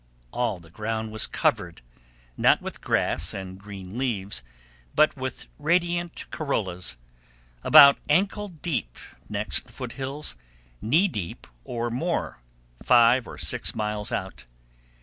All 0.33 0.57
the 0.57 0.71
ground 0.71 1.11
was 1.11 1.27
covered, 1.27 1.83
not 2.35 2.59
with 2.59 2.81
grass 2.81 3.35
and 3.35 3.59
green 3.59 3.99
leaves, 3.99 4.41
but 4.95 5.15
with 5.15 5.45
radiant 5.59 6.25
corollas, 6.31 6.97
about 7.63 7.99
ankle 8.09 8.47
deep 8.47 8.97
next 9.29 9.67
the 9.67 9.73
foot 9.73 9.91
hills, 9.91 10.35
knee 10.81 11.07
deep 11.07 11.45
or 11.63 11.91
more 11.91 12.39
five 12.81 13.27
or 13.27 13.37
six 13.37 13.75
miles 13.75 14.11
out. 14.11 14.47